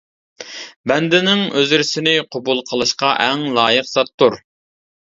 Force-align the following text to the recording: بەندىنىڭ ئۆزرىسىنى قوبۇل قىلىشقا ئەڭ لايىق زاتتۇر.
بەندىنىڭ 0.91 1.43
ئۆزرىسىنى 1.59 2.15
قوبۇل 2.33 2.65
قىلىشقا 2.73 3.15
ئەڭ 3.29 3.49
لايىق 3.63 3.93
زاتتۇر. 3.95 4.45